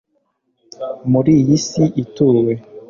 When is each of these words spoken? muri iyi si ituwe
muri 1.11 1.31
iyi 1.39 1.57
si 1.67 1.83
ituwe 2.03 2.53